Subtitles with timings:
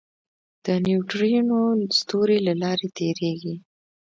[0.65, 1.59] د نیوټرینو
[1.97, 3.55] ستوري له لارې تېرېږي.